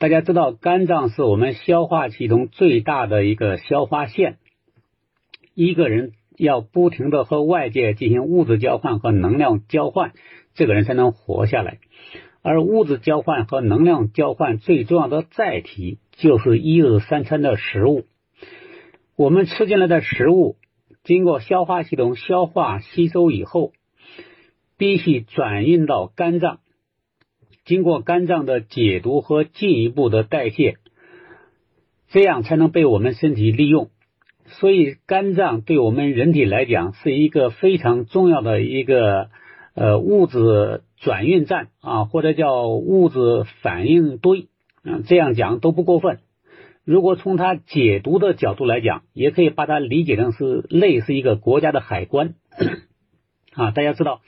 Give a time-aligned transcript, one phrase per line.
[0.00, 4.38] 大家知道，肝脏是我们消化系统最大的一个消化腺。
[5.52, 10.14] 一个人要不停的和外界进行物质交换和能量交换，
[10.54, 11.80] 这个人才能活下来。
[12.40, 18.06] 而物质交换和能量交换最重要的载体就是一日三餐的食物。
[19.16, 20.56] 我们吃进来的食物，
[21.04, 23.72] 经过消化系统消化吸收以后，
[24.78, 26.60] 必须转运到肝脏。
[27.64, 30.76] 经过肝脏的解毒和进一步的代谢，
[32.08, 33.90] 这样才能被我们身体利用。
[34.46, 39.28] 所以，肝脏对我们人体来讲是一个非常重要的一个
[39.74, 44.48] 呃物质转运站啊，或者叫物质反应堆
[44.82, 46.18] 啊，这样讲都不过分。
[46.84, 52.34] 如果从它解毒的角度来讲，也可以把它理解成是类似一个国家的海关
[53.52, 53.70] 啊。
[53.70, 54.22] 大家知道，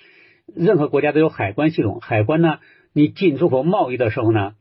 [0.54, 2.58] 任何国家都有海关系统，海关呢。
[2.92, 4.54] 你进出口贸易的时候呢，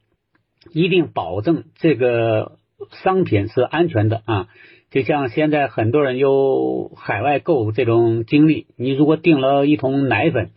[0.71, 2.57] 一定保证这个
[2.91, 4.47] 商品是安全的啊。
[4.89, 10.51] 就像现在很多人有海外购这种经历，你如果订了一桶奶粉，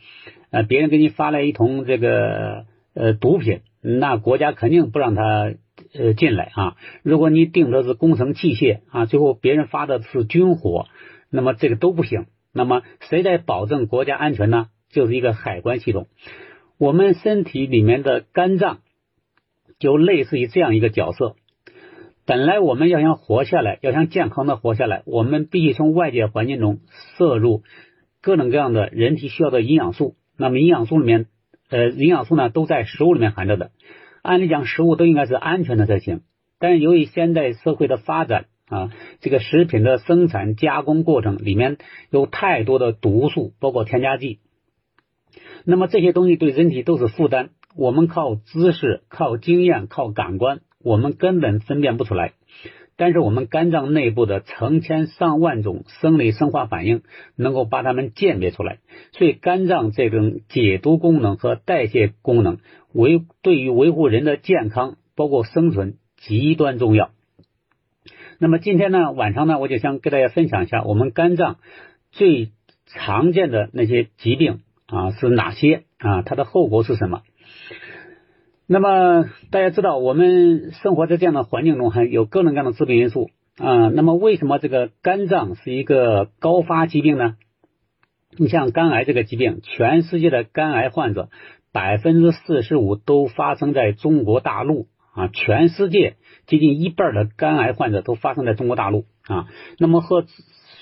[0.51, 5.55] 呃，别人给你发来一桶这个呃毒品，那国家肯定不让他
[5.95, 6.77] 呃进来啊。
[7.05, 10.87] 如果你订的是工程器械啊，最后别人发的是军火，
[11.31, 12.27] 那么这个都不行。
[12.53, 14.69] 那么谁在保证国家安全呢？
[14.91, 16.09] 就是一个海关系统。
[16.79, 18.81] 我们身体里面的肝脏
[19.79, 21.37] 就类似于这样一个角色。
[22.27, 26.81] 本来我们要想活下来，要想健康的活下来，我们必须从外界环境中
[27.17, 27.63] 摄入
[28.23, 30.17] 各种各样的人体需要的营养素。
[30.37, 31.27] 那么营养素里面，
[31.69, 33.71] 呃，营养素呢都在食物里面含着的。
[34.23, 36.23] 按理讲，食物都应该是安全的才行。
[36.59, 41.77] 但是由于现代社会的发展啊，这个食品的生产加工过程里面
[42.11, 44.41] 有太多的毒素，包括添加剂。
[45.65, 52.33] 那么这些东西对人体都是负担，我们靠知识、靠经验、靠感官，我们根本分辨不出来。
[52.97, 57.03] 但是我们肝脏内部的成千上万种生理生化反应，
[57.35, 58.79] 能够把它们鉴别出来。
[59.11, 62.59] 所以肝脏这种解毒功能和代谢功能，
[62.93, 67.11] 维对于维护人的健康，包括生存极端重要。
[68.39, 71.57] 那么今天呢，晚上呢，我就想给大家分享一下我们肝脏
[72.13, 72.51] 最
[72.87, 74.61] 常见的那些疾病。
[74.87, 76.23] 啊，是哪些啊？
[76.23, 77.23] 它的后果是什么？
[78.67, 83.89] 那么大家知道，我们生活在这样的环境中，还有各种各样的致病因素啊。
[83.89, 87.37] 那么为什么这个肝脏是一个高发疾病呢？
[88.37, 91.29] 你像肝癌这个疾病，全世界的肝癌患者
[91.73, 96.17] 百分之四十五都发生在中国大陆啊，全世界
[96.47, 99.47] 接近一半的肝癌患者都发生在中国大陆啊。
[99.79, 100.25] 那么和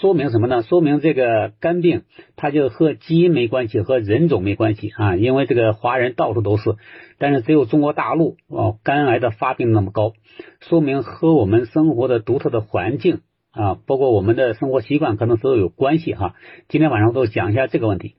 [0.02, 0.64] 说明什么呢？
[0.64, 2.02] 说明这个肝病，
[2.34, 5.14] 它就和基因没关系，和人种没关系啊。
[5.14, 6.74] 因为这个华人到处都是，
[7.18, 10.14] 但是只有中国大陆哦，肝癌的发病那么高，
[10.58, 13.20] 说明和我们生活的独特的环境
[13.52, 16.34] 啊，包括我们的生活习惯，可能都有关系哈。
[16.66, 18.16] 今天晚上都讲一下这个问题。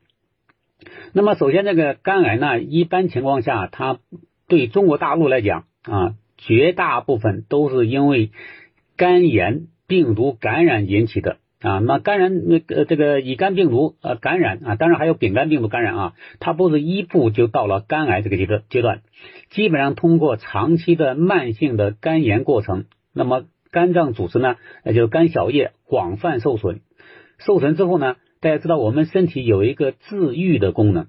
[1.12, 4.00] 那么，首先这个肝癌呢，一般情况下，它
[4.48, 8.32] 对中国大陆来讲啊，绝大部分都是因为
[8.96, 11.40] 肝炎病毒感染引起的。
[11.64, 19.02] 啊，那感染那个这个乙肝病毒呃感染啊，当然还有丙肝病毒感染啊，它不是一步就到了肝癌这个阶段阶段，
[19.50, 26.82] 基本上通过长期的慢性的肝炎过程，那么肝脏组织呢，那就是肝小叶广泛受损，
[27.40, 31.08] 受损之后呢，大家知道我们身体有一个自愈的功能。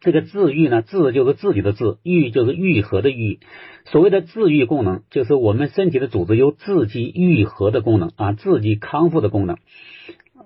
[0.00, 3.38] 这个自愈呢，自就是自己的自，愈就是愈合的愈。
[3.84, 9.58] 所谓的自愈功能，就是我们身体的组织有自己愈合的功能啊，自己康复的功能。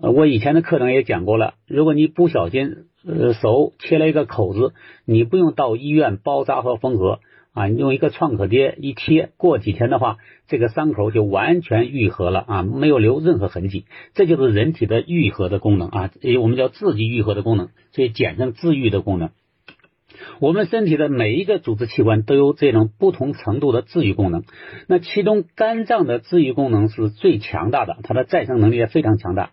[0.00, 4.72] 我以前的课程也讲过了，如果你不小心呃手切了一个口子，
[5.04, 7.20] 你不用到医院包扎和缝合
[7.52, 10.16] 啊，你用一个创可贴一贴，过几天的话，
[10.48, 13.84] 这个伤口就完全愈合了啊，没有留任何痕迹。
[14.14, 16.10] 这就是人体的愈合的功能啊，
[16.42, 19.30] 我们叫自己愈合的功能，所以简称治愈的功能。
[20.40, 24.44] 我们身体的每一个组织器官都有这种不同程度的治愈功能，
[24.88, 29.50] 那其中肝脏的治愈功能是最强大的，它的再生能力也非常强大。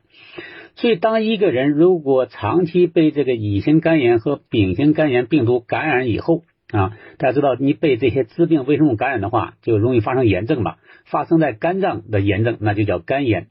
[0.76, 10.76] 所以，当一个人如果长期被这个乙型肝炎和丙型肝炎病毒感染以后啊，大家知道，你被这些致病微生物感染的话，就容易发生炎症嘛，
[11.06, 13.48] 发生在肝脏的炎症，那就叫肝炎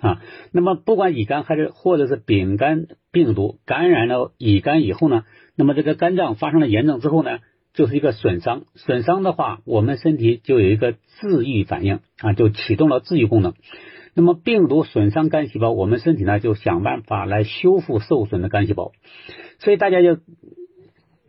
[0.00, 0.20] 啊。
[0.52, 5.24] 那么，不管乙肝还是或者是丙肝病毒感染了乙肝以后呢？
[5.60, 7.40] 那么这个肝脏发生了炎症之后呢，
[7.74, 8.62] 就是一个损伤。
[8.76, 13.52] 损伤的话，我们身体就有一个治愈反应啊，就启动了治愈功能。
[14.14, 18.92] 那么病毒损伤肝细胞，我们身体呢就想办法来修复受损的肝细胞。
[19.58, 20.16] 所以大家就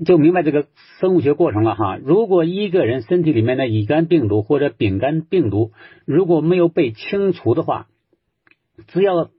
[0.05, 0.67] 就明白这个
[1.01, 1.97] 生物学过程了哈。
[1.97, 5.73] 如果一个人身体里面的乙肝病毒或者丙肝病毒
[6.05, 7.87] 如果没有被清除的话，
[8.87, 9.29] 只要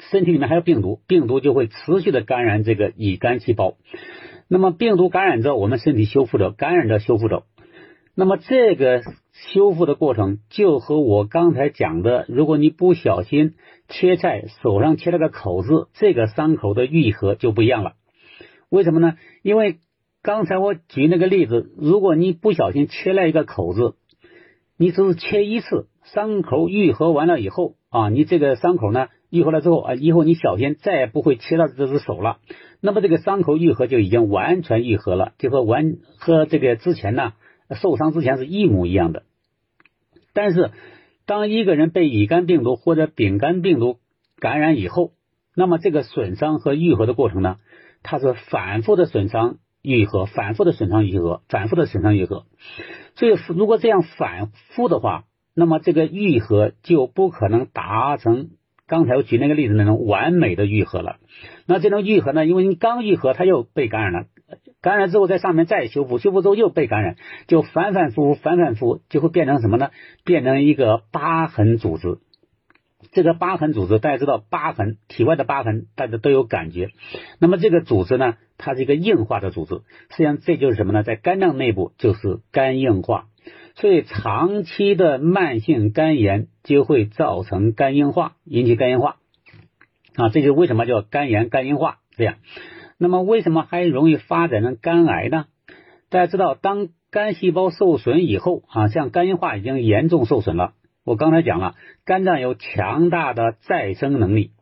[0.00, 3.76] 身体里面还有病毒，病毒就会持续的感染这个乙肝细胞。
[4.48, 7.44] 那么病毒感染着，我们身体修复着，感染着修复着。
[8.14, 9.02] 那么这个
[9.32, 13.54] 修复的过程，就和我刚才讲的，如果你不小心
[13.88, 17.94] 切菜，手上切了个口子，这个伤口的愈合就不一样了。
[18.68, 19.14] 为什么呢？
[19.42, 19.78] 因为
[20.22, 23.96] 刚才我举那个例子，如果你不小心切了一个口子，
[24.76, 32.38] 你只是切一次，伤口愈合完了以后啊，你这个伤口呢愈合了之后啊，以后你小心再也不会切到这只手了。
[32.80, 37.32] 那么这个伤口愈合就已经完全愈合了，就和完和这个之前呢
[37.74, 39.24] 受伤之前是一模一样的。
[40.34, 40.70] 但是
[41.26, 43.98] 当一个人被乙肝病毒或者丙肝病毒
[44.38, 45.10] 感染以后，
[45.56, 47.56] 那么这个损伤和愈合的过程呢，
[48.04, 52.46] 它是反复的损伤愈合，反复的损伤愈合，反复的损伤愈合。
[53.16, 58.50] 所以如果这样反复的话，那么这个愈合就不可能达成。
[58.86, 61.16] 刚才我举那个例子那种完美的愈合了，
[61.66, 62.44] 那这种愈合呢？
[62.44, 64.26] 因为你刚愈合，它又被感染了，
[64.82, 67.16] 感染之后在上面再修复，修复之后又被感染，
[67.46, 69.90] 就反反复复，反反复复，就会变成什么呢？
[70.24, 72.18] 变成一个疤痕组织。
[73.12, 76.88] 这个疤痕组织，大家知道疤痕，体外的疤痕，大家都有感觉。
[77.38, 79.76] 那么这个组织呢，它是一个硬化的组织，
[80.10, 81.02] 实际上这就是什么呢？
[81.02, 83.26] 在肝脏内部就是肝硬化。
[83.76, 89.16] 所以长期的慢性肝炎就会造成肝硬化，引起肝硬化
[90.14, 92.36] 啊，这就是为什么叫肝炎、肝硬化这样。
[92.98, 95.46] 那么为什么还容易发展成肝癌呢？
[96.08, 100.74] 大家知道，当肝细胞受损以后啊，像肝硬化已经严重受损了。
[101.04, 101.74] 我刚才讲了，
[102.04, 104.52] 肝脏有强大的再生能力。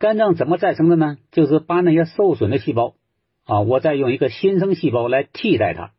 [0.00, 1.18] 肝脏怎么再生的呢？
[1.30, 2.96] 就是把那些受损的细胞
[3.44, 5.92] 啊，我再用一个新生细胞来替代它，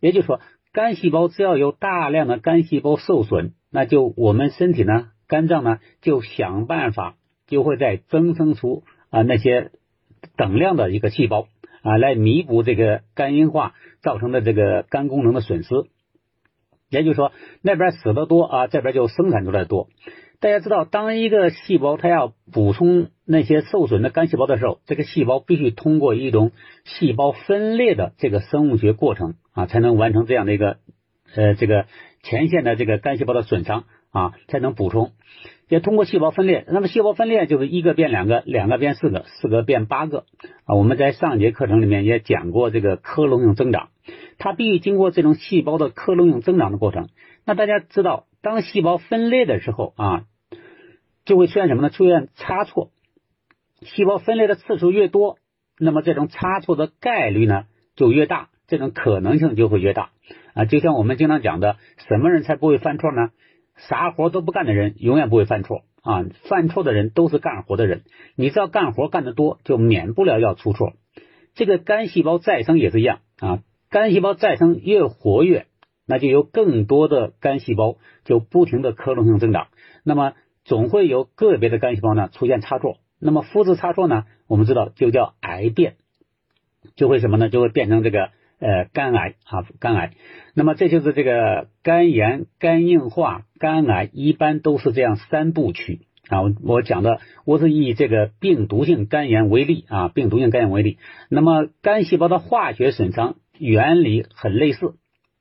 [0.00, 0.40] 也就是说。
[0.76, 9.70] 肝细胞只要有大量的肝细胞受损，那就我们身体呢，肝脏呢就想办法就会再增生出啊那些
[10.36, 11.48] 等量的一个细胞
[11.80, 15.70] 啊来弥补这个肝硬化造成的这个肝功能的损失。
[16.90, 17.32] 也就是说，
[17.62, 19.88] 那边死的多啊，这边就生产出来多。
[20.38, 26.52] 大家知道，当一个细胞它要补充那些受损的肝细胞的时候，这个细胞必须通过一种
[26.84, 30.76] 细胞分裂的这个生物学过程啊，才能完成这样的一个
[31.34, 31.86] 呃这个
[32.22, 35.12] 前线的这个肝细胞的损伤啊，才能补充。
[35.68, 40.26] 也通过细胞分裂，那么细胞分裂就是一个变两个，两个变四个，四个变八个
[40.64, 40.74] 啊。
[40.74, 43.88] 我们在上节课程里面也讲过这个克隆性增长，
[44.36, 47.08] 它必须经过这种细胞的克隆性增长的过程。
[47.46, 48.26] 那大家知道。
[48.46, 50.22] 当细胞分裂的时候啊，
[51.24, 51.90] 就会出现什么呢？
[51.90, 52.92] 出现差错。
[53.80, 55.38] 细胞分裂的次数越多，
[55.80, 57.64] 那么这种差错的概率呢
[57.96, 60.10] 就越大，这种可能性就会越大
[60.54, 60.64] 啊。
[60.64, 61.76] 就像我们经常讲的，
[62.06, 63.30] 什么人才不会犯错呢？
[63.88, 66.24] 啥活都不干的人永远不会犯错啊。
[66.48, 68.04] 犯错的人都是干活的人。
[68.36, 70.92] 你只要干活干得多，就免不了要出错。
[71.56, 73.58] 这个肝细胞再生也是一样啊，
[73.90, 75.66] 肝细胞再生越活跃。
[76.06, 79.66] 那就有更多的肝细胞就不停的克隆性增长，
[80.04, 85.96] 那么总会有个别的肝细胞呢出现差错，那么复制差错呢，我们知道就叫癌变，
[86.94, 87.48] 就会什么呢？
[87.48, 88.30] 就会变成这个
[88.60, 90.12] 呃肝癌啊肝癌，
[90.54, 96.42] 那么这就是这个肝炎、肝硬化、肝癌一般都是这样三部曲啊。
[96.62, 100.98] 我讲的我是以这个病毒性肝炎为例啊，病毒性肝炎为例，
[101.28, 104.94] 那么肝细胞的化学损伤原理很类似。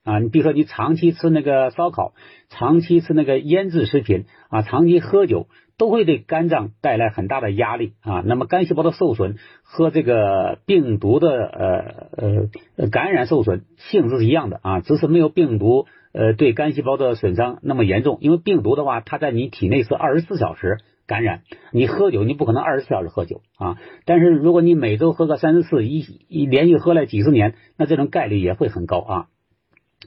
[0.05, 2.13] 啊，你比如说，你长期吃那个烧烤，
[2.49, 5.47] 长期吃那个腌制食品啊，长期喝酒，
[5.79, 8.23] 都会对肝脏带来很大的压力啊。
[8.23, 12.47] 那么肝细胞的受损和这个病毒的呃
[12.77, 18.19] 呃感染受损性质是一样的啊，只是没有病毒呃对肝细胞的损伤那么严重。
[18.21, 23.77] 因为病毒的话，它在你体内是二十四小时感染，你喝酒你不可能二十四小时喝酒啊。
[24.05, 29.25] 但是如果你每周喝个三四次，一一连续喝了几十年，那这种概率也会很高啊。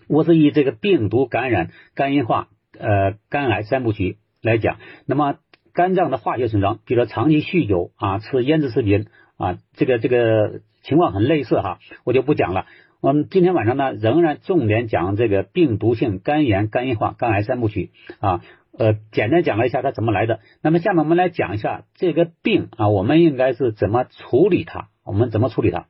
[0.09, 2.49] 我是以这个病毒感染、肝硬化、
[2.79, 5.37] 呃肝癌三部曲来讲，那么
[5.75, 12.67] 肝脏的化学损伤，比如说长期酗酒啊、吃腌制食品啊，这个这个情况很类似哈，我就不讲了。
[13.01, 18.41] 我们今天晚上呢，仍然重点讲这个病毒性肝炎、肝硬化、肝癌三部曲啊，
[18.77, 20.41] 呃，简单讲了一下它怎么来的。
[20.63, 24.89] 那么下面我们来讲一下这个病啊，我们应该是怎么处理它？
[25.05, 25.87] 我们怎么处理它？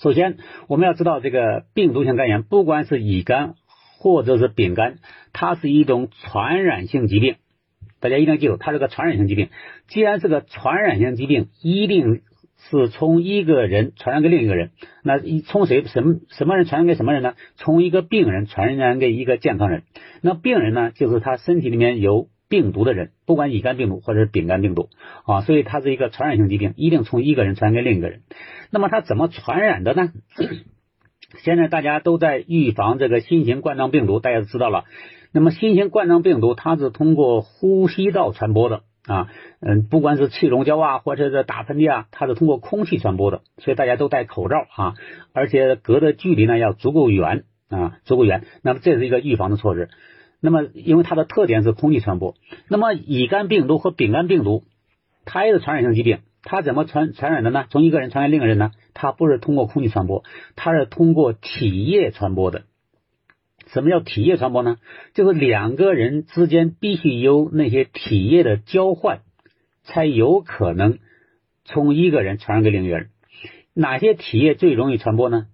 [0.00, 0.36] 首先，
[0.68, 3.54] 我们要知道这个病毒性肝炎，不管是乙肝
[3.98, 4.98] 或者是丙肝，
[5.32, 7.34] 它是一种传染性疾病。
[7.98, 9.48] 大家一定要记住，它是个传染性疾病。
[9.88, 12.22] 既然是个传染性疾病，一定
[12.70, 14.70] 是从一个人传染给另一个人。
[15.02, 17.34] 那从谁什么什么人传染给什么人呢？
[17.56, 19.82] 从一个病人传染给一个健康人。
[20.22, 24.88] 那病人呢，就是他身体里面有病毒的人，不管乙肝病毒或者是丙肝病毒
[25.26, 28.22] 啊，所以它是一个传染性疾病，一定从一个人传染给另一个人。
[28.70, 30.12] 那么它怎么传染的呢？
[31.44, 34.84] 现在大家都在预防这个新型冠状病毒，大家都知道了。
[35.30, 39.28] 那么新型冠状病毒它是通过呼吸道传播的啊，
[39.60, 44.94] 嗯，不管是气溶胶啊，或者是打喷嚏啊，它是通过空气传播的，所以大家都戴口罩啊，
[45.34, 48.46] 而且隔的距离呢要足够远啊，足够远。
[48.62, 49.90] 那么这是一个预防的措施。
[50.40, 52.34] 那么因为它的特点是空气传播，
[52.68, 54.64] 那么乙肝病毒和丙肝病毒
[55.24, 56.20] 它也是传染性疾病。
[56.42, 57.66] 它怎么传传染的呢？
[57.68, 58.70] 从一个人传给另一个人呢？
[58.94, 60.22] 它不是通过空气传播，
[60.54, 62.62] 它是通过体液传播的。
[63.66, 64.78] 什么叫体液传播呢？
[65.12, 69.20] 就是两个人之间必须有那些体液的交换，
[69.82, 71.00] 才有可能
[71.64, 73.10] 从一个人传染给另一个人。
[73.74, 75.48] 哪些体液最容易传播呢？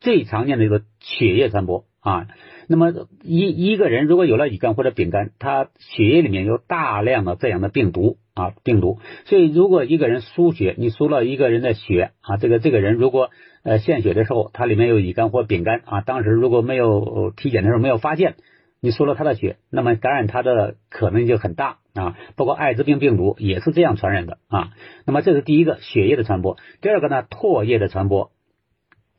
[0.00, 2.28] 最常见的一个血液传播啊。
[2.68, 8.18] 那么一一个人如果有了乙肝或者丙肝，他血液里面有大量的这样的病毒。
[8.36, 13.30] 啊，病毒，所以如果一个人输血，你输了一个人的血啊，这个这个人如果
[13.62, 18.34] 呃献血的时候，他里面有乙肝或丙肝啊，当时如果没有体检的时候没有发现，
[18.82, 22.14] 你输了他的血，那么感染他的可能就很大啊。
[22.36, 24.68] 包括艾滋病病毒也是这样传染的啊。
[25.06, 28.32] 那么这是第一个血液的传播，第二个呢唾液的传播，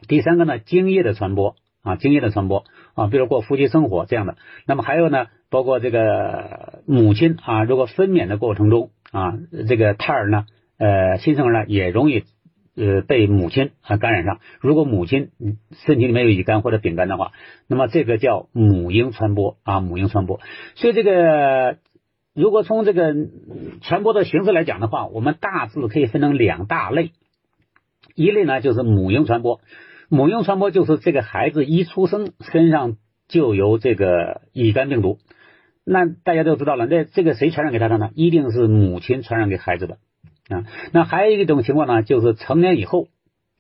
[0.07, 1.55] 第三个呢精液的传播
[1.87, 4.35] 啊，精液的传播啊，比如过夫妻生活这样的。
[4.67, 8.91] 那么还有呢，包括这个母亲啊，如果分娩的过程中。
[9.09, 9.39] 啊，
[9.69, 10.45] 这个胎儿呢，
[10.77, 12.25] 呃，新生儿呢也容易
[12.75, 14.41] 呃被母亲啊感染上。
[14.59, 15.31] 如果母亲
[15.71, 17.31] 身体里面有乙肝或者丙肝的话，
[17.67, 20.41] 那么这个叫母婴传播啊，母婴传播。
[20.75, 21.77] 所以这个
[22.35, 23.15] 如果从这个
[23.81, 27.13] 传播的形式来讲的话，我们大致可以分成两大类。
[28.13, 29.61] 一类呢就是母婴传播，
[30.09, 32.95] 母婴传播就是这个孩子一出生身上
[33.27, 35.19] 就有这个乙肝病毒。
[35.83, 38.11] 那大家都知道了，那这个谁传染给他的呢？
[38.13, 39.97] 一定是母亲传染给孩子的
[40.49, 40.65] 啊。
[40.91, 43.07] 那还有一种情况呢，就是成年以后，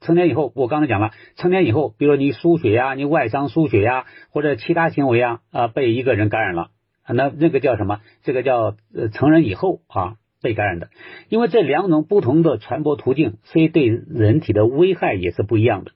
[0.01, 6.69] 成年以后，我刚才讲了，成年以后，比如你输血呀，你外伤输血呀，或者其他行为啊啊，被一个人感染了，
[7.07, 7.99] 那那个叫什么？
[8.23, 10.89] 这个叫呃成人以后啊被感染的。
[11.29, 15.91] 因为这两种不同的传播途径，所以对人体的危害也是不一样的。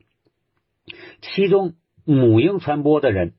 [1.22, 1.74] 其中
[2.06, 3.34] 母婴传播的人。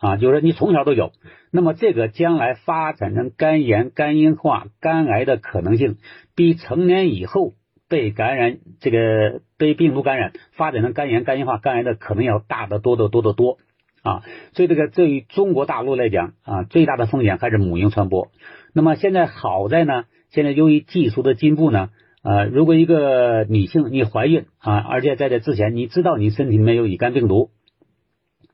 [0.00, 1.10] 啊，就是你从小都有，
[1.50, 5.96] 那么这个将来发展成肝炎、肝硬化、肝癌的可能性，
[6.36, 7.54] 比成年以后
[7.88, 13.58] 被感染这个被病毒感染发展成肝炎、肝硬化、肝癌的可能要大得多得多得多
[14.02, 14.22] 啊！
[14.52, 18.28] 所以这个对于中国大陆来讲啊，最大的风险还是母婴传播。
[18.72, 21.90] 那么现在好在呢，现在由于技术的进步呢，
[22.22, 27.50] 呃，如果一个女性你怀孕啊，而且在这之前你知道你身体里面有乙肝病毒。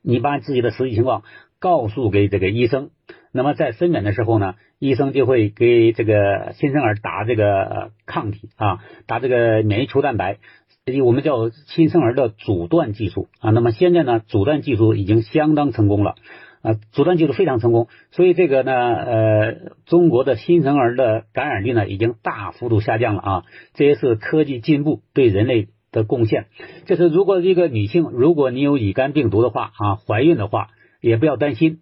[0.07, 1.23] 你把自己的实际情况
[1.57, 2.91] 告诉给这个医生，
[3.31, 10.37] 那么在分娩的时候呢，医生就会给这个新生儿打这个抗体啊，打这个免疫球蛋白，
[11.03, 13.49] 我们叫新生儿的阻断技术啊。
[13.49, 16.13] 那么现在呢，阻断技术已经相当成功了
[16.65, 19.55] 啊，阻断技术非常成功，所以这个呢，呃，
[19.85, 23.43] 中国的新生儿的感染率呢已经大幅度下降了啊，
[23.73, 25.67] 这也是科技进步对人类。
[25.91, 26.47] 的贡献，
[26.87, 30.67] 就是如果一个女性，如果你有乙肝病毒的话啊，怀孕的话
[30.99, 31.79] 也不要担心，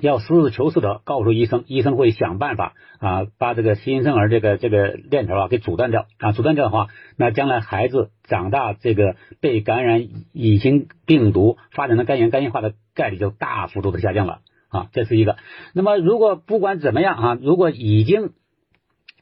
[0.00, 15.36] 要实事求是的告诉医生，医生会想办法啊，把这个新生儿这个这个链条啊给阻断掉啊，阻断掉的话，那将来孩子长大这个被感染乙型病毒发展的肝炎肝硬化的概率就大幅度的下降了啊，这是一个。
[15.72, 18.30] 那么如果不管怎么样啊，如果已经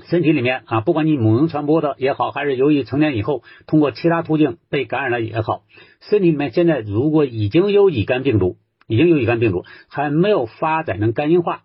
[0.04, 5.64] 身体里面啊，不管你母婴传播的也好，还是由于成年以后通过其他途径被感染了也好，
[6.00, 8.56] 身体里面现在如果已经有乙肝病毒，
[8.92, 11.62] 已经有乙肝病毒，还没有发展成肝硬化，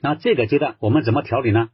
[0.00, 1.68] 那这个阶段我们怎么调理呢？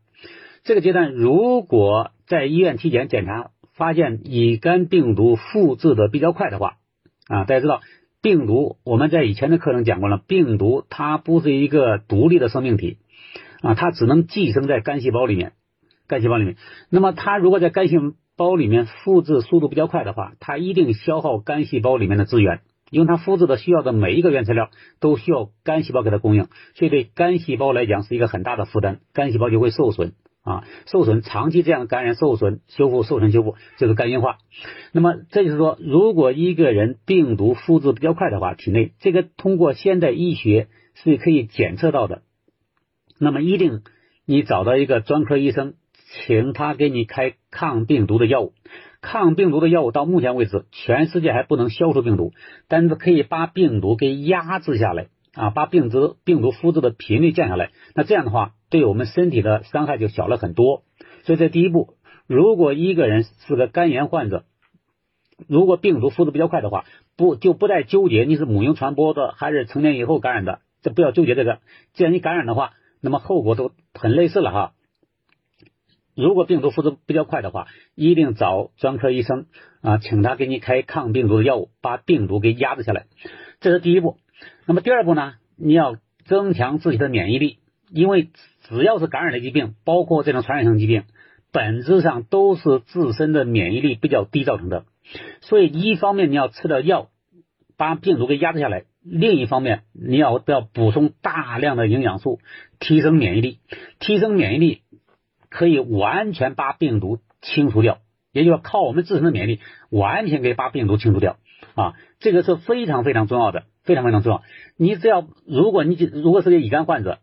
[0.65, 6.79] 这个阶段如果在医院体检检查发现乙肝病毒复制的比较快的话，
[7.29, 7.81] 啊，大家知道
[8.21, 12.99] 病毒我们在以前的课程讲过了，病毒它不是一个独立的生命体。
[13.63, 15.53] 啊，它只能寄生在肝细胞里面，
[16.07, 16.57] 肝细胞里面。
[16.91, 17.97] 那么它如果在肝细
[18.37, 22.61] 胞里面复制速度比较快的话，它一定消耗肝细胞里面的资源，
[22.95, 24.71] 因为它复制的需要的每一个原材料
[25.01, 30.13] 都需要肝细胞给它供应，所以对肝细胞来讲是一个很大的负担，肝细胞就会受损
[30.45, 34.39] 啊，受损，长期这样感染、受损、修复、受损、修复，就是肝硬化。
[34.93, 42.23] 那么这就是说，如果一个人病毒复制比较快的话，体内这个通过现代医学是可以检测到的。
[43.19, 43.83] 那么一定，
[44.27, 45.75] 你找到一个专科医生，
[46.27, 48.53] 请他给你开抗病毒的药物。
[49.07, 52.33] 抗病毒的药物到目前为止，全世界还不能消除病毒，
[52.69, 57.71] 但是可以把病毒给压制下来啊，把病毒病毒复制的频率降下来。
[57.95, 60.85] 那这样的话，对我们身体的伤害就小了很多。
[61.25, 64.47] 所以这第一步，如果一个人是个肝炎患者，
[65.47, 71.59] 如果病毒复制比较快的话，不就不再纠结你是母婴传播的还是成年以后感染的，这不要纠结这个。
[71.93, 74.73] 既然你感染的话，那么后果都很类似了哈。
[76.15, 79.47] 如果病毒复制比较快的话，一定找专科医生
[79.83, 83.07] 啊，请他给你开抗病毒的药物，把病毒给压制下来。
[83.61, 84.19] 这是第一步。
[84.67, 85.35] 那么第二步呢？
[85.57, 87.59] 你要增强自己的免疫力，
[87.91, 88.29] 因为
[88.63, 91.05] 只要是感染的疾病，包括这种传染性疾病，
[91.53, 94.85] 本质上都是自身的免疫力比较低造成的。
[95.41, 97.09] 所以一方面你要吃点药，
[97.77, 102.41] 把病毒给压制下来；另一方面你要要补充大量的营养素，
[102.79, 103.59] 提升免疫力，
[103.99, 104.81] 提升免疫力。
[105.55, 107.99] 可以完全把病毒清除掉，
[108.33, 111.37] 也就是靠我们自身的免疫力，完全可以把病毒清除掉
[111.77, 111.95] 啊！
[112.19, 114.43] 这个是非常非常重要的，非常非常重要。
[114.77, 117.21] 你只要，如果你如果是个乙肝患者，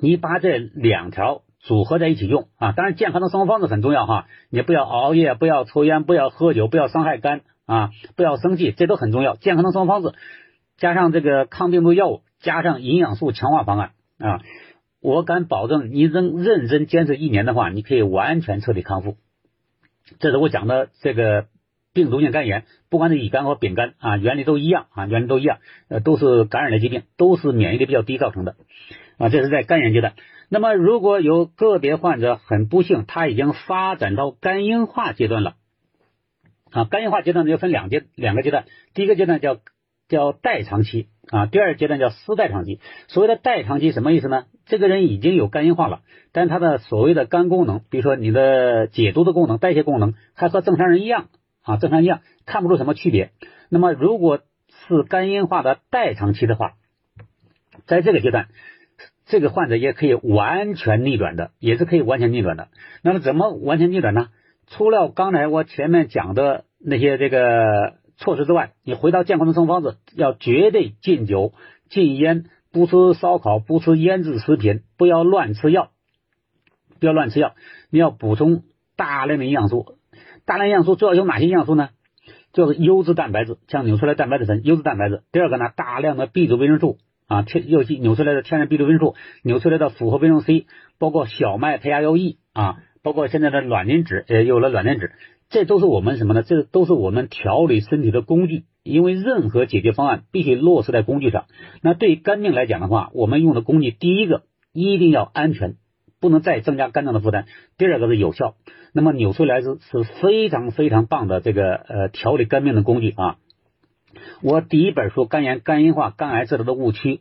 [0.00, 9.36] 你把这两条组合在一起用啊，当然健康的生活方式很重要哈，你不要熬夜，不要抽烟，不要喝酒，不要伤害肝啊，不要生气，这都很重要。
[9.36, 10.18] 健康的生活方式，
[10.76, 14.40] 加上这个抗病毒药物，加上营养素强化方案啊。
[15.00, 19.16] 我敢保证，你认认真坚持一年的话，你可以完全彻底康复。
[20.18, 21.46] 这是我讲的这个
[21.92, 28.56] 病毒性肝炎，不管是乙肝和丙肝啊，原理都一样啊，原理都一样，呃，都是感染的疾病，都是免疫力比较低造成的
[29.18, 29.28] 啊。
[29.28, 30.14] 这是在肝炎阶段。
[30.48, 35.54] 那么，如果有个别患者很不幸，他已经发展到肝硬化阶段了
[36.70, 36.84] 啊。
[36.84, 38.64] 肝硬化阶段呢，要分两阶两个阶段，
[38.94, 39.58] 第一个阶段叫
[40.08, 41.08] 叫代偿期。
[41.30, 42.80] 啊，第二阶段叫丝代偿期。
[43.08, 44.46] 所谓的代偿期什么意思呢？
[44.68, 51.28] 这个人已经有肝硬化了，但他的所谓的肝功能，比如说你的解毒的功能、代谢功能，还和正常人一样
[51.62, 53.30] 啊，正常一样，看不出什么区别。
[53.70, 54.40] 那么，如果
[54.86, 56.74] 是肝硬化的代偿期的话，
[57.86, 58.48] 在这个阶段，
[59.26, 62.68] 这个患者也可以完全逆转的，也是可以完全逆转的。
[63.02, 64.28] 那么，怎么完全逆转呢？
[64.66, 67.96] 除了刚才我前面讲的那些这个。
[68.20, 71.52] 措施之外，你回到健康的生活方式，要绝对禁酒、
[71.88, 75.90] 禁烟，不吃烧烤，不吃腌制食品，不要乱吃药，
[77.00, 77.54] 不要乱吃药。
[77.90, 78.62] 你要补充
[78.96, 79.96] 大量的营养素，
[80.44, 81.90] 大量营养素主要有哪些营养素呢？
[82.52, 85.22] 就是优质蛋白质，像纽崔莱蛋白质粉，优质蛋白质。
[85.32, 90.66] 第二个呢，大量的 B 族维生素啊，天有机纽崔莱的天然 B 族维生素，纽崔莱的复合维生素 C，
[90.98, 95.12] 包括小麦胚芽优 E 啊，包括现在的卵磷脂，也有了卵磷脂。
[95.50, 96.42] 这都是我们什么呢？
[96.42, 98.64] 这都是我们调理身体的工具。
[98.88, 101.46] 因为任何解决方案必须落实在工具上。
[101.82, 105.76] 那对于肝病来讲的话，我们用的工具，第一个一定要安全，
[106.20, 107.44] 不能再增加肝脏的负担；
[107.76, 108.54] 第二个是有效。
[108.92, 113.36] 那么纽崔莱是是非常非常棒的这个呃调理肝病的工具啊。
[114.42, 117.20] 我第一本书《肝炎、肝硬化、肝癌治疗的误区》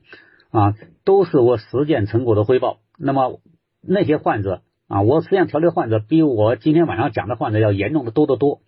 [0.58, 2.80] 啊，都是我实践成果的汇报。
[2.97, 3.39] 那么
[3.82, 4.62] 那些患者。
[4.88, 8.62] 啊，我实际上调理患者比我今天晚上讲的患者要严重的多得多，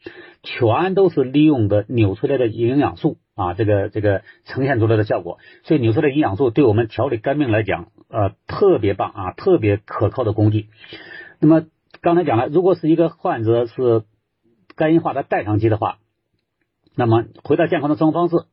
[0.43, 5.37] 全都是利用的纽崔莱的营养素啊，这个这个呈现出来的效果。
[5.63, 10.67] 所以纽崔莱营养素对我们调理肝病来讲，呃，特别棒啊，特别可靠的工具。
[11.39, 11.63] 那么
[12.01, 14.03] 刚才讲了，如果是一个患者是
[14.75, 15.99] 肝硬化的代偿期的话，
[16.95, 18.45] 那么回到健康的生活方式，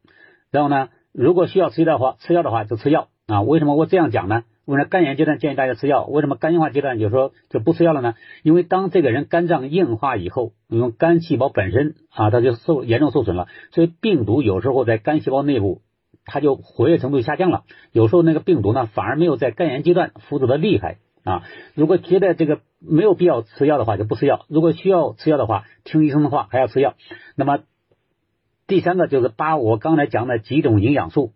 [0.52, 3.42] 然后呢，如果需要吃药的话，吃药的话就吃药啊。
[3.42, 4.44] 为什么我这样讲呢？
[4.66, 6.04] 为什么肝炎阶段建议大家吃药？
[6.06, 8.16] 为什么肝硬化阶段有时候就不吃药了呢？
[8.42, 15.82] 因为当这个人肝脏硬化以后，因为肝细胞本身啊，它就受严重受损了，所以病毒有时候在肝细胞内部，
[16.24, 17.62] 它就活跃程度下降了。
[17.92, 21.44] 有时候那个病毒呢，反而没有在肝炎阶段复制的厉害啊。
[21.74, 26.94] 如果觉得这个没有必要吃药的话，就不吃药；如果需要吃药的话，听医生的话还要吃药。
[27.36, 27.60] 那么
[28.66, 31.34] 第三个就是把我刚才讲的几种营养素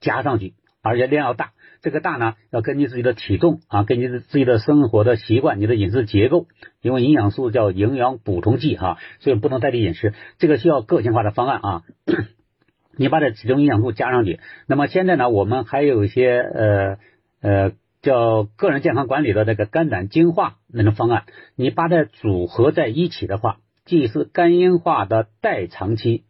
[0.00, 1.52] 加上去，而且量要大。
[1.82, 6.46] 这个大呢，要根据自己的体重啊，根据自己的生活的习惯，你的饮食结构，
[6.80, 11.82] 因为营养素叫营养补充剂哈，所以不能代替饮食，这个需要个性化的方案啊。
[12.96, 16.98] 你把这几种营养素加上去，那么现在呢，我们还有一些呃
[17.40, 21.24] 呃叫个人健康管理的这个肝胆精化那种方案，
[21.56, 26.22] 你把它组合在一起的话，既是肝硬化的代偿期，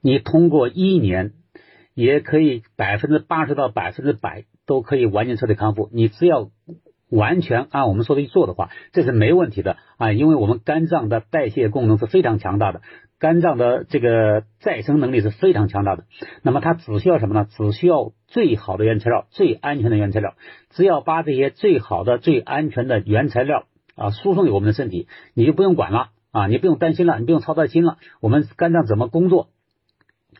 [0.00, 1.32] 你通过一年
[1.94, 4.44] 也可以百分之八十到百分之百。
[4.66, 6.50] 都可以完全彻底康复，你只要
[7.08, 10.12] 完全按我们说的去做的话，这是没问题的啊！
[10.12, 12.82] 因为我们肝脏的代谢功能是非常强大的，
[13.20, 16.04] 肝脏的这个再生能力是非常强大的。
[16.42, 17.46] 那么它只需要什么呢？
[17.48, 20.34] 只需要最好的原材料、最安全的原材料。
[20.70, 27.98] 只要把这些最好的、最安全的原材料啊输送给我们的身体，你就不用管了啊，你不用担心了，你不用操太心了。
[28.20, 29.48] 我们肝脏怎么工作，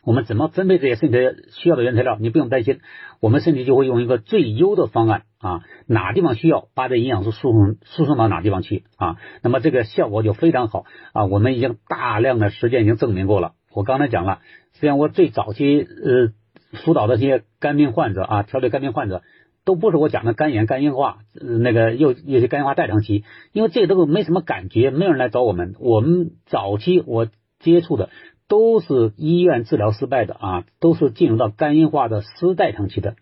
[0.07, 1.17] 我们怎么分配这些身体
[1.51, 2.79] 需要的原材料，你不用担心，
[3.19, 11.25] 我们身体就会用一个最优的方案啊，哪地方需要把这营养素输送输送到哪地方去啊，那么这个效果就非常好啊。
[11.25, 13.51] 我们已经大量的实践已经证明过了。
[13.73, 14.39] 我刚才讲了，
[14.75, 16.31] 实际上我最早期呃
[16.79, 19.23] 辅导的这些肝病患者啊，调理肝病患者。
[19.65, 25.75] 都不是我讲的肝炎、肝硬化，那个又有些肝硬化代偿期，因为这都没什么感觉，没有人来找我们。
[25.79, 27.27] 我们早期我
[27.59, 28.09] 接触的
[28.47, 33.15] 都是医院治疗失败的啊，都是进入到肝硬化的失代偿期的，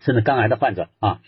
[0.00, 1.20] 甚至肝癌的患者啊。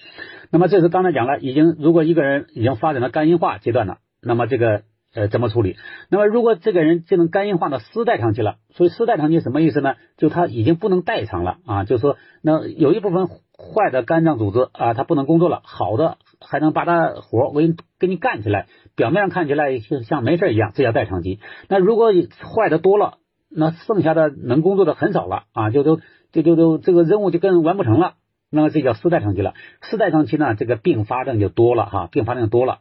[0.50, 4.82] 那么这是刚才讲了，已经如果一个人已经发展到肝硬化阶段了，那么这个。
[5.16, 5.76] 呃，怎么处理？
[6.10, 9.94] 那么如果这个人进入肝硬化的失代偿期了，所以失代偿期什么意思呢？
[10.16, 18.66] 就他已经不能代偿了啊，就是说，那有一部分坏的肝脏组织啊，它不能工作了，好的还能把它活给你给你干起来，
[18.96, 21.40] 表面上看起来像像没事一样，这叫代偿期。
[21.68, 22.12] 那如果
[22.54, 23.18] 坏的多了，
[23.48, 26.00] 那剩下的能工作的很少了啊，就都
[26.32, 28.14] 就就都这个任务就更完不成了，
[28.50, 29.54] 那么这叫失代偿期了。
[29.82, 32.78] 失代偿期呢，这个并发症就多了哈，并发症多了。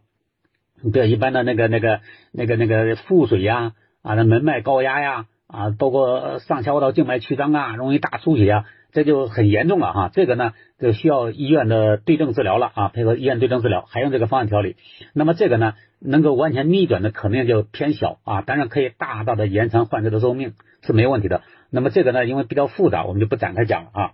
[0.91, 10.09] 比如一般的那个、那个、那个、那个腹水呀，啊，那门脉高压呀，啊，包括上消化道静脉曲张啊，容易大出血呀，这就很严重了哈。
[10.13, 14.75] 这个呢，就需要医院的对症治疗了啊，配合医院对症治疗，还用这个方案调理。
[15.13, 21.41] 那么这个呢，能够完全逆转的可能就偏小啊，当然可以大大的延长患者的寿命是没问题的。
[21.69, 24.11] 那么这个呢，因为比较复杂，我们就不展开讲了啊。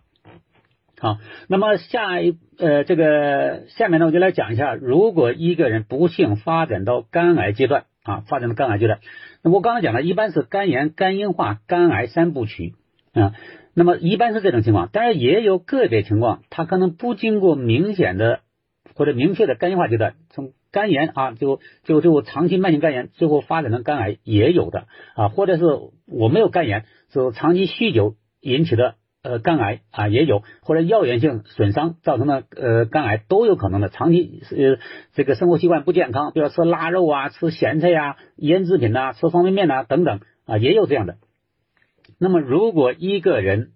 [1.02, 9.00] 好，那么下一呃，这个下面呢，我就来讲一下，如果一个人不幸发展到肝癌阶段啊，发展到肝癌阶段，
[9.42, 12.76] 那我刚才讲了，一般是肝炎、肝硬化、肝癌三部曲
[13.14, 13.34] 啊，
[13.74, 18.40] 那么一般是这种情况，当然也有个别情况，它可能不经过明显的
[18.96, 25.64] 或者明确的肝硬化阶段，从肝炎啊，就就就长期慢性肝炎，最后发展成肝癌也有的啊，或者是
[26.08, 28.96] 我没有肝炎，是长期酗酒引起的。
[29.22, 33.90] 呃，肝癌啊也有，或者药源性损伤造成的呃肝癌都有可能的。
[33.90, 34.78] 长期呃
[35.14, 41.18] 这个生活习惯不健康，比如吃腊肉啊、吃咸菜呀、腌制品呐、吃方便面呐等等啊，也有这样的。
[42.20, 43.72] 那么，如果一个人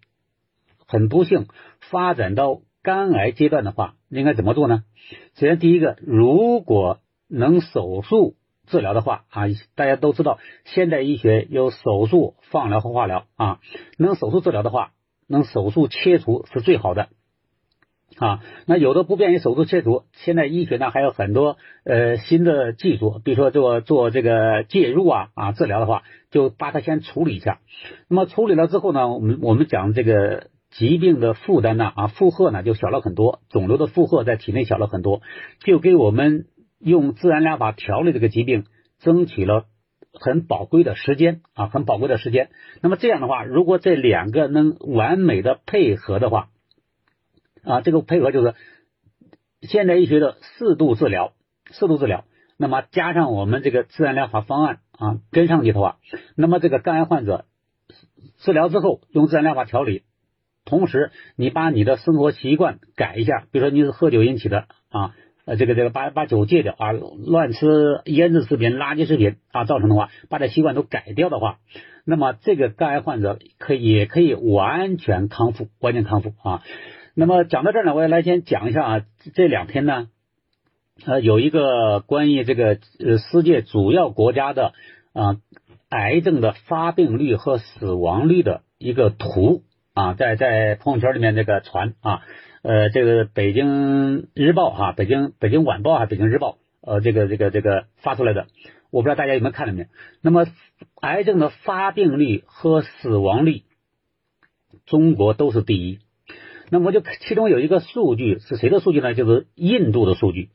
[0.85, 1.47] 很不幸
[1.79, 4.83] 发展到肝癌阶段的话，应该怎么做呢？
[5.35, 8.35] 首先，第一个，如果能手术
[8.67, 9.43] 治疗的话啊，
[9.75, 13.59] 大家都知道现代医学有手术、放疗和化疗啊，
[13.97, 14.91] 能手术治疗的话。
[15.25, 17.07] 能手术切除是最好的
[18.17, 27.59] 啊，那有的不便于手术切除，现在医学呢还有很多呃新的技术，比如说做做这个介入啊啊治疗的话，就把它先处理一下。
[28.07, 35.21] 那么处理了之后呢，我们我们讲这个疾病的负担呢啊负荷呢就小了很多，肿瘤的负荷在体内小了很多，
[35.59, 36.45] 就给我们
[36.79, 38.65] 用自然疗法调理这个疾病
[38.99, 39.65] 争取了。
[40.15, 42.49] 很宝贵的时间啊，很宝贵的时间。
[42.83, 46.49] 那么这样的话，如果这两个能完美的配合的话，
[47.63, 48.55] 啊，这个配合就是
[49.61, 51.33] 现代医学的适度治疗，
[51.71, 52.25] 适度治疗。
[52.57, 55.97] 那么加上我们这个自然疗法方案啊，跟上去的话，
[56.35, 57.45] 那么这个肝癌患者
[58.37, 60.03] 治疗之后用自然疗法调理，
[60.65, 65.15] 同时你把你的生活习惯改一下，比如说你是喝酒引起的啊。
[65.45, 71.59] 呃，这个这个把把酒戒掉啊，乱吃腌制食品、垃圾食品啊，造成的话，把这习惯都改掉的话，
[72.05, 76.63] 那么这个肝癌患者可以也可以完全康复，完全康复啊。
[77.15, 80.09] 那么讲到这儿呢，我也来先讲一下啊，这两天呢，
[81.05, 84.73] 呃，有一个关于这个呃世界主要国家的
[85.13, 85.37] 啊
[85.89, 92.21] 癌症的发病率和死亡率的一个图啊，在在朋友圈里面这个传啊。
[92.65, 98.47] 呃，这个北京日报哈，北京北京晚报还北京日报，呃，这个这个这个发出来的，
[98.89, 99.87] 我不知道大家有没有看到没有？
[100.21, 100.45] 那么，
[101.01, 103.63] 癌症的发病率和死亡率，
[104.85, 105.99] 中国都是第一。
[106.73, 109.13] 那么就其中有一个数据是谁的数据呢？
[109.13, 110.49] 就是印度的数据。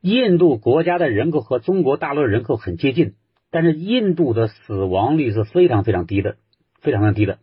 [0.00, 3.14] 印度国家的人口和中国大陆的人口很接近，
[3.50, 6.36] 但是印度的死亡率是非常非常低的，
[6.80, 7.40] 非常非常低的。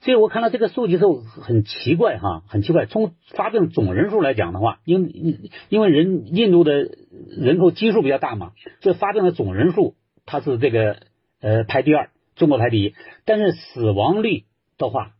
[0.00, 2.86] 所以我看到这个数据时候很奇怪哈，很奇怪。
[2.86, 6.88] 从发病总人数来讲的话，因因为人印度的
[7.36, 10.98] 人口基数比较大嘛，所以发病的总人数它是这个
[11.40, 12.94] 呃排第二，中国排第一。
[13.24, 14.44] 但是死亡率
[14.78, 15.14] 的话，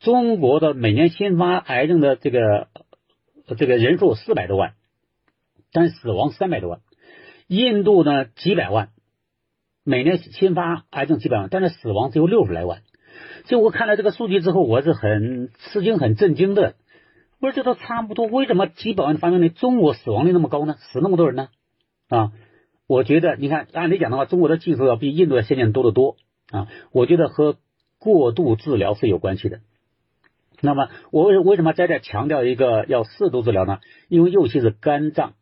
[0.00, 2.68] 中国的每年新发癌症的这个
[3.56, 4.72] 这个人数四百多万，
[5.72, 6.80] 但死亡三百多万。
[7.46, 8.88] 印度呢几百万，
[9.84, 12.82] 每年新发癌症几百万，但是死亡只有六十来万。
[13.44, 16.76] 就我看了这个数据之后，我是很吃惊、很震惊的。
[17.38, 20.76] 我说这都差不多，为什么几百万的发病率，中国死亡率那么高呢？
[20.78, 21.48] 死那么多人呢？
[22.08, 22.32] 啊。
[22.86, 26.16] 我觉得，你看，按理讲的话，中国的技术要比印度要先进的多得多
[26.50, 26.66] 啊。
[26.90, 27.56] 我觉得和
[27.98, 29.60] 过度治疗是有关系的。
[30.62, 33.78] 那么，我为为什么在这强调一个要适度治疗呢？
[34.08, 35.32] 因为尤其是肝脏，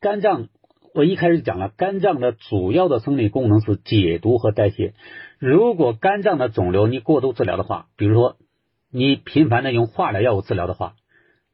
[0.00, 0.48] 肝脏
[0.94, 4.94] 我一开始讲了，肝脏的主要的生理功能是解毒和代谢。
[5.38, 8.36] 如果肝脏的肿瘤你过度治疗的话，比如说
[8.90, 10.94] 你频繁的用化疗药物治疗的话，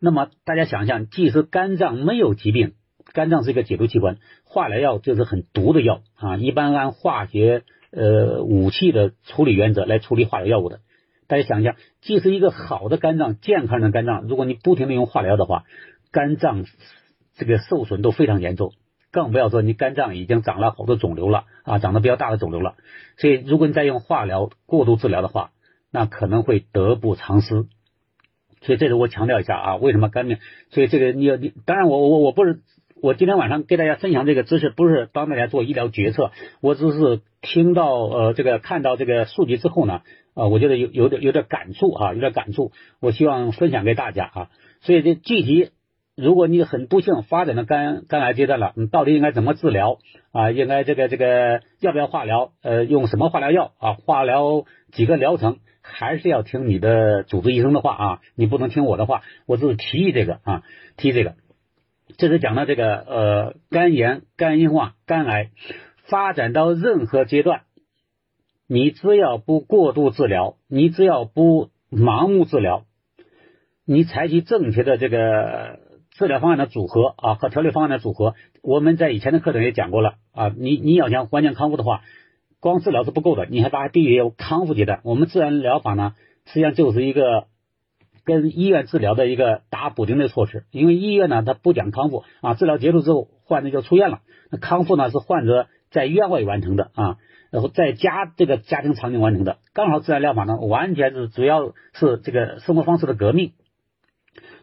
[0.00, 2.72] 那么大家想象，即使肝脏没有疾病。
[3.12, 10.80] 肝脏是一个解毒器官，化疗药就是很毒的药啊，一般按化学呃武器的处理原则来处理化疗药物的。
[11.26, 15.64] 大家想一下，即使一个好的肝脏、健康的肝脏，如果你不停的用化疗的话，
[16.12, 16.64] 肝脏
[17.34, 18.72] 这个受损都非常严重，
[19.10, 22.74] 更不要说你肝脏已经长了好多肿瘤了啊，长得比较大的肿瘤了。
[23.16, 25.50] 所以，如果你再用化疗过度治疗的话，
[25.90, 27.66] 那可能会得不偿失。
[28.60, 30.38] 所以，这是我强调一下啊，为什么肝病？
[30.70, 32.60] 所以这个你要你，当然我我我不是。
[33.02, 36.30] 我今天晚上给大家分享这个知识，不是帮大家做医疗决策，
[36.62, 40.00] 我只是听到呃这个看到这个数据之后呢，
[40.34, 44.50] 啊，我觉得有有点有点感触啊，有点感触，我希望分享给大家啊。
[44.80, 45.70] 所以这具体，
[46.16, 49.98] 如果你很不幸发展到肝肝癌阶段了，你到底应该怎么治疗
[50.32, 50.50] 啊？
[50.50, 52.52] 应该这个这个要不要化疗？
[52.62, 53.94] 呃，用什么化疗药啊？
[53.94, 55.58] 化疗几个疗程？
[55.86, 59.20] 还是要听你的主治医生的话啊，你不能听我的话。
[59.46, 60.62] 我只是提议这个啊，
[60.96, 61.34] 提这个。
[62.16, 65.50] 这是讲到这个呃肝炎、肝硬化、肝癌
[66.04, 67.62] 发展到任何阶段，
[68.74, 72.86] 你只要不过度治疗，你只要不盲目治疗，
[73.86, 75.78] 你采取正确的这个
[76.10, 78.34] 治疗方案的组合啊和调理方案的组合，
[78.64, 80.52] 我们在以前的课程也讲过了啊。
[80.58, 82.00] 你你要想完全康复的话，
[82.58, 84.98] 光治疗是不够的，你还把必须有康复阶段。
[85.04, 86.14] 我们自然疗法呢，
[86.46, 87.46] 实际上就是一个。
[88.26, 94.20] 跟医院治疗的一个打补丁的措施，因为医院呢，它不讲康复啊，治疗结束之后，患者就出院了。
[94.50, 97.18] 那康复呢，是患者在院外完成的啊，
[97.54, 99.58] 然后在家这个家庭场景完成的。
[99.74, 103.52] 刚好自然疗法呢，完全是主要是这个生活方式的革命。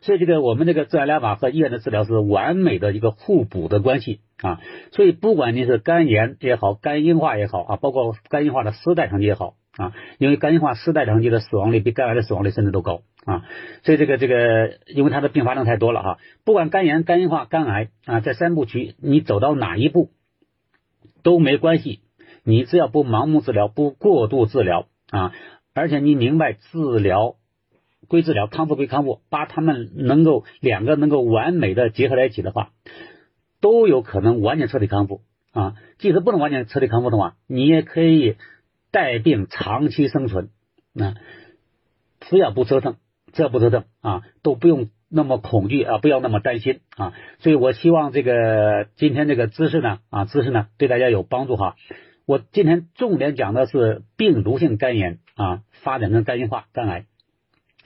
[0.02, 4.60] 所以这个我们这个自然疗法和医院的治疗是完美的一个互补的关系啊。
[4.92, 13.04] 所以不管你是肝炎也好，肝硬化也好啊，包括肝硬化的丝带长期也好啊，因为肝硬化丝带长期的死亡率比肝癌的死亡率甚至都高。
[13.24, 13.46] 啊，
[13.84, 16.18] 所以这个这个，因为它的并发症太多了哈。
[16.44, 20.10] 不管肝炎、肝硬化、肝癌啊，在三部曲你走到哪一步
[21.24, 22.02] 都没关系，
[22.44, 25.32] 你只要不盲目治疗、不过度治疗啊，
[25.74, 27.36] 而且你明白治疗
[28.08, 32.72] 归治疗，康复归康复，把他们能够两个能够完美的结合在一起的话，
[33.60, 35.22] 都有可能完全彻底康复
[35.54, 35.76] 啊。
[35.98, 38.36] 即使不能完全彻底康复的话，你也可以
[38.92, 40.50] 带病长期生存
[40.96, 41.16] 啊，
[42.22, 42.96] 只要不折腾。
[43.34, 47.14] 只要不折腾啊，都不用那么恐惧啊，不要那么担心啊。
[47.40, 51.78] 所以我希望这个今天这个知识呢啊，知识呢对大家有帮助哈。
[52.26, 57.06] 我今天重点讲的是病毒性肝炎啊，发展成肝硬化、肝癌，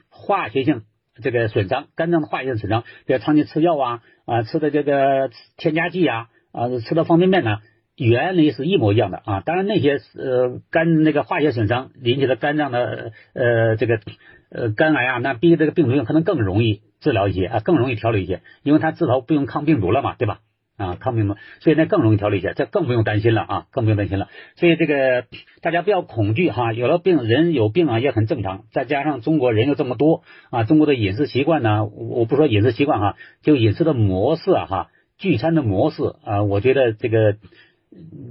[0.09, 0.83] 化学性
[1.21, 7.59] 这个损伤，肝脏的化学性损伤，比如长期吃药啊啊，吃的这个添加剂啊啊，吃的方便面呢，
[7.95, 9.41] 原理是一模一样的啊。
[9.41, 13.99] 当然那些呃肝那个化学损伤引起的肝脏的呃这个。
[14.47, 20.39] 呃，肝癌啊，那比这个病毒性可能更容易治疗一些啊，更容易调理一些，因为它至少不用抗病毒了嘛，对吧？
[20.77, 24.27] 啊，抗病毒，所以那更容易调理一些，这更不用担心了啊，更不用担心了。
[24.55, 25.25] 所以这个
[25.61, 37.37] 大家不要恐惧哈，有了病人有病啊也很正常，再加上中国人又这么多啊，中国的饮食习惯呢，我不说饮食习惯哈，就饮食的模式啊哈，聚餐的模式啊，我觉得这个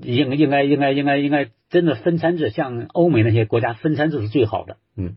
[0.02, 5.16] 应应该应该应该应该真的分餐制，像欧美那些国家分餐制是最好的，嗯。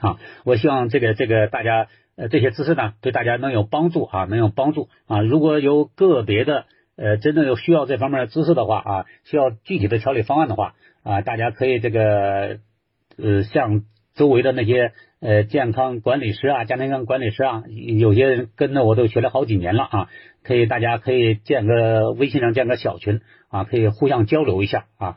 [0.00, 5.20] 啊，我希望这个这个大家呃这些知识呢对大家能有帮助啊，能有帮助啊。
[5.20, 12.58] 如果有个别的呃真正有需要这方面的知识的话啊，需要具体的调理方案的话啊，大家可以这个
[13.16, 13.82] 呃向
[14.14, 17.62] 周围的那些呃健康管理师啊、家庭健康管理师啊，
[17.98, 20.08] 有些人跟着我都学了好几年了啊，
[20.42, 25.16] 可以大家可以建个微信上建个小群啊，可以互相交流一下啊。